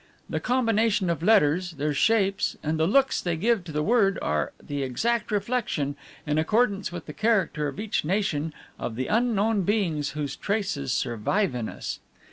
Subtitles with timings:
[0.27, 4.51] The combination of letters, their shapes, and the look they give to the word, are
[4.59, 10.09] the exact reflection, in accordance with the character of each nation, of the unknown beings
[10.17, 11.99] whose traces survive in us.